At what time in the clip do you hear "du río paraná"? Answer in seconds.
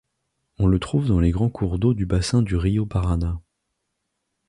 2.41-3.39